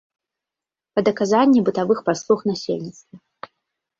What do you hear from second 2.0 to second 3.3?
паслуг насельніцтву.